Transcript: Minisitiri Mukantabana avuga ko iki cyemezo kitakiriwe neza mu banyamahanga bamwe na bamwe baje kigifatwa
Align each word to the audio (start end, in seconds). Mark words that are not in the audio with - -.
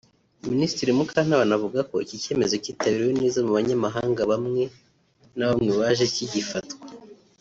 Minisitiri 0.49 0.91
Mukantabana 0.97 1.53
avuga 1.59 1.79
ko 1.89 1.95
iki 2.05 2.15
cyemezo 2.23 2.55
kitakiriwe 2.63 3.11
neza 3.21 3.39
mu 3.45 3.51
banyamahanga 3.57 4.21
bamwe 4.31 4.63
na 5.37 5.45
bamwe 5.49 5.69
baje 5.79 6.05
kigifatwa 6.15 6.75